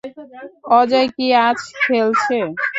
[0.79, 2.37] অজয় কি আজ খেলছে?